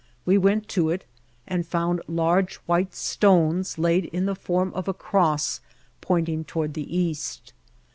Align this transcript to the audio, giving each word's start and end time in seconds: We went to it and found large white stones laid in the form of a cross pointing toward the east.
We 0.25 0.35
went 0.35 0.67
to 0.69 0.89
it 0.89 1.05
and 1.47 1.63
found 1.63 2.01
large 2.07 2.55
white 2.65 2.95
stones 2.95 3.77
laid 3.77 4.05
in 4.05 4.25
the 4.25 4.33
form 4.33 4.73
of 4.73 4.87
a 4.87 4.95
cross 4.95 5.61
pointing 6.01 6.43
toward 6.43 6.73
the 6.73 6.97
east. 6.97 7.53